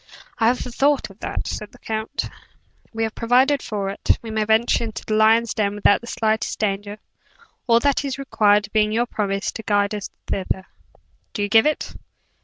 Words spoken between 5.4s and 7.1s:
den without the slightest danger: